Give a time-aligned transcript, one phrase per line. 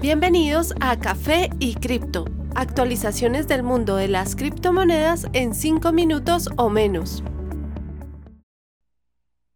[0.00, 6.70] Bienvenidos a Café y Cripto, actualizaciones del mundo de las criptomonedas en 5 minutos o
[6.70, 7.22] menos.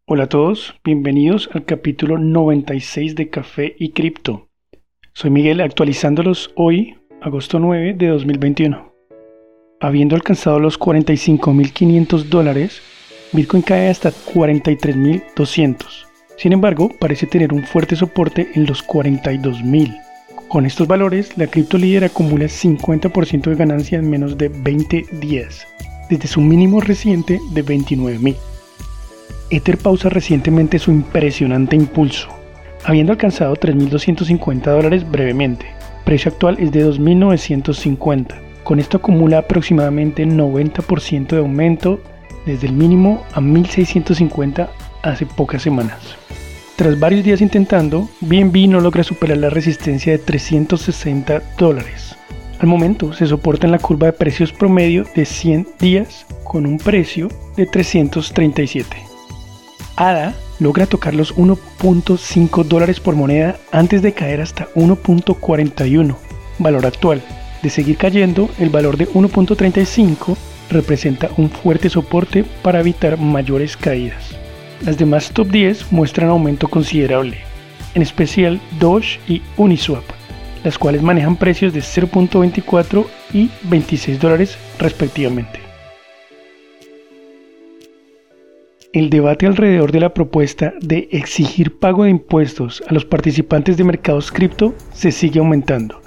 [0.05, 4.51] Hola a todos, bienvenidos al capítulo 96 de Café y Cripto.
[5.15, 8.93] Soy Miguel actualizándolos hoy, agosto 9 de 2021.
[9.81, 12.83] Habiendo alcanzado los 45.500 dólares,
[13.33, 16.05] Bitcoin cae hasta 43.200.
[16.37, 20.04] Sin embargo, parece tener un fuerte soporte en los 42.000.
[20.55, 25.67] Con estos valores, la cripto líder acumula 50% de ganancia en menos de 20 días,
[26.09, 28.37] desde su mínimo reciente de 29.000.
[29.51, 32.29] Ether pausa recientemente su impresionante impulso,
[32.85, 35.67] habiendo alcanzado 3.250 dólares brevemente.
[36.05, 38.37] Precio actual es de 2.950.
[38.63, 42.01] Con esto acumula aproximadamente 90% de aumento
[42.47, 44.69] desde el mínimo a 1.650
[45.03, 46.17] hace pocas semanas.
[46.77, 52.17] Tras varios días intentando, BNB no logra superar la resistencia de 360 dólares.
[52.59, 56.79] Al momento se soporta en la curva de precios promedio de 100 días con un
[56.79, 58.97] precio de 337.
[59.95, 66.17] ADA logra tocar los 1.5 dólares por moneda antes de caer hasta 1.41,
[66.59, 67.23] valor actual.
[67.63, 70.37] De seguir cayendo, el valor de 1.35
[70.71, 74.44] representa un fuerte soporte para evitar mayores caídas.
[74.85, 77.39] Las demás top 10 muestran aumento considerable,
[77.95, 80.05] en especial Doge y Uniswap,
[80.63, 85.61] las cuales manejan precios de 0.24 y 26 dólares respectivamente.
[88.93, 93.85] El debate alrededor de la propuesta de exigir pago de impuestos a los participantes de
[93.85, 96.01] mercados cripto se sigue aumentando.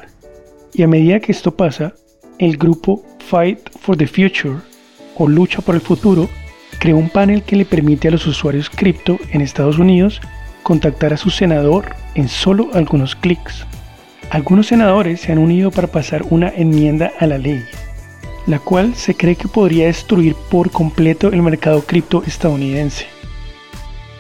[0.74, 1.96] Y a medida que esto pasa,
[2.38, 4.58] el grupo Fight for the Future
[5.16, 6.30] o Lucha por el Futuro
[6.80, 10.22] creó un panel que le permite a los usuarios cripto en Estados Unidos
[10.64, 13.66] contactar a su senador en solo algunos clics.
[14.30, 17.64] Algunos senadores se han unido para pasar una enmienda a la ley,
[18.46, 23.06] la cual se cree que podría destruir por completo el mercado cripto estadounidense.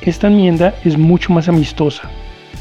[0.01, 2.09] Esta enmienda es mucho más amistosa,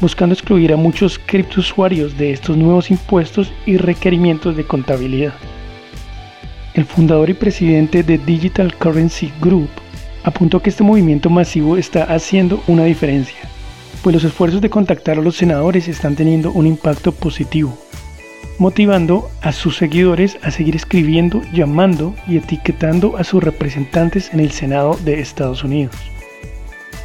[0.01, 5.33] buscando excluir a muchos criptousuarios de estos nuevos impuestos y requerimientos de contabilidad.
[6.73, 9.69] El fundador y presidente de Digital Currency Group
[10.27, 13.37] apuntó que este movimiento masivo está haciendo una diferencia,
[14.03, 17.77] pues los esfuerzos de contactar a los senadores están teniendo un impacto positivo,
[18.59, 24.51] motivando a sus seguidores a seguir escribiendo, llamando y etiquetando a sus representantes en el
[24.51, 25.95] Senado de Estados Unidos.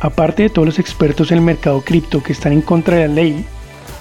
[0.01, 3.15] Aparte de todos los expertos en el mercado cripto que están en contra de la
[3.15, 3.45] ley,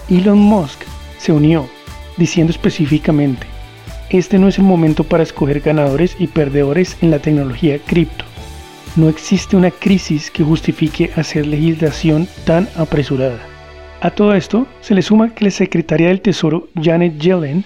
[0.10, 0.82] Elon Musk
[1.20, 1.70] se unió
[2.18, 3.46] diciendo específicamente,
[4.10, 8.31] este no es el momento para escoger ganadores y perdedores en la tecnología cripto
[8.96, 13.40] no existe una crisis que justifique hacer legislación tan apresurada.
[14.02, 17.64] A todo esto se le suma que la secretaria del Tesoro Janet Yellen,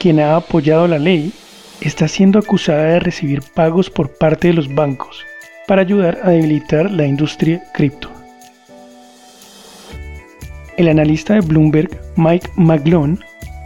[0.00, 1.32] quien ha apoyado la ley,
[1.80, 5.24] está siendo acusada de recibir pagos por parte de los bancos
[5.68, 8.10] para ayudar a debilitar la industria cripto.
[10.76, 13.18] El analista de Bloomberg, Mike McGlone,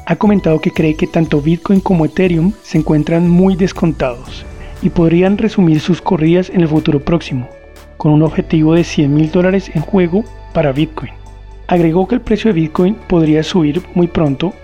[0.07, 4.45] ha comentado que cree que tanto Bitcoin como Ethereum se encuentran muy descontados
[4.83, 7.49] y podrían resumir sus corridas en el futuro próximo,
[7.97, 11.12] con un objetivo de 100 mil dólares en juego para Bitcoin.
[11.66, 14.55] Agregó que el precio de Bitcoin podría subir muy pronto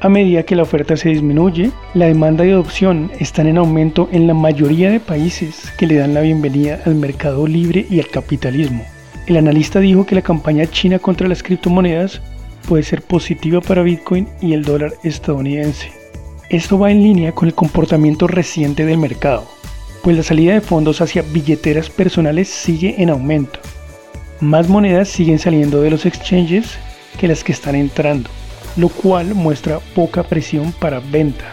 [0.00, 4.26] a medida que la oferta se disminuye, la demanda y adopción están en aumento en
[4.26, 8.84] la mayoría de países que le dan la bienvenida al mercado libre y al capitalismo.
[9.26, 12.20] El analista dijo que la campaña china contra las criptomonedas
[12.68, 15.90] puede ser positiva para Bitcoin y el dólar estadounidense.
[16.50, 19.55] Esto va en línea con el comportamiento reciente del mercado
[20.06, 23.58] pues la salida de fondos hacia billeteras personales sigue en aumento.
[24.40, 26.78] Más monedas siguen saliendo de los exchanges
[27.18, 28.30] que las que están entrando,
[28.76, 31.44] lo cual muestra poca presión para venta.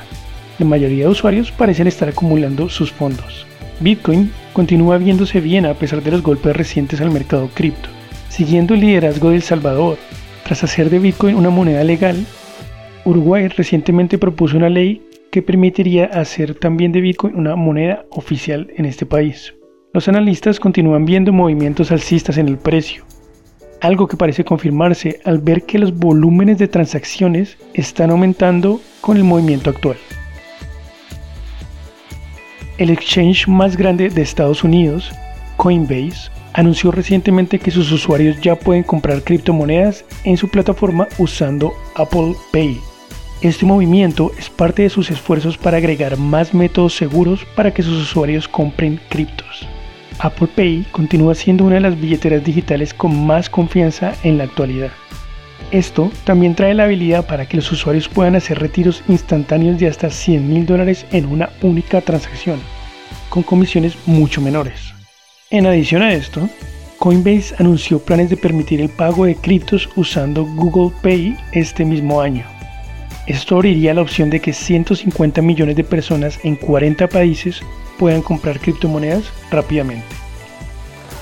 [0.59, 3.47] La mayoría de usuarios parecen estar acumulando sus fondos.
[3.80, 7.90] Bitcoin continúa viéndose bien a pesar de los golpes recientes al mercado cripto,
[8.30, 9.97] siguiendo el liderazgo de El Salvador.
[10.44, 12.24] Tras hacer de Bitcoin una moneda legal,
[13.04, 15.01] Uruguay recientemente propuso una ley
[15.33, 19.56] que permitiría hacer también de Bitcoin una moneda oficial en este país.
[19.91, 23.03] Los analistas continúan viendo movimientos alcistas en el precio,
[23.81, 29.24] algo que parece confirmarse al ver que los volúmenes de transacciones están aumentando con el
[29.24, 29.97] movimiento actual.
[32.77, 35.12] El exchange más grande de Estados Unidos,
[35.57, 42.36] Coinbase, anunció recientemente que sus usuarios ya pueden comprar criptomonedas en su plataforma usando Apple
[42.51, 42.93] Pay
[43.44, 48.01] este movimiento es parte de sus esfuerzos para agregar más métodos seguros para que sus
[48.01, 49.68] usuarios compren criptos.
[50.19, 54.92] Apple Pay continúa siendo una de las billeteras digitales con más confianza en la actualidad.
[55.72, 60.10] Esto también trae la habilidad para que los usuarios puedan hacer retiros instantáneos de hasta
[60.10, 62.62] 100 mil dólares en una única transacción,
[63.28, 64.94] con comisiones mucho menores.
[65.50, 66.48] En adición a esto,
[66.98, 72.52] Coinbase anunció planes de permitir el pago de criptos usando Google Pay este mismo año.
[73.25, 77.62] Esto abriría la opción de que 150 millones de personas en 40 países
[77.98, 80.06] puedan comprar criptomonedas rápidamente.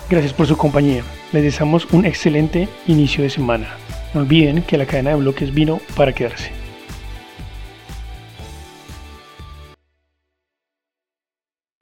[0.10, 1.04] Gracias por su compañía.
[1.32, 3.78] Les deseamos un excelente inicio de semana.
[4.14, 6.61] No olviden que la cadena de bloques vino para quedarse.